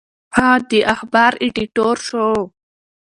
[0.37, 2.27] هغه د اخبار ایډیټور شو.